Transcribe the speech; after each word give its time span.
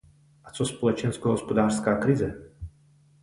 A 0.45 0.51
co 0.51 0.65
společensko-hospodářská 0.65 1.97
krize? 1.97 2.51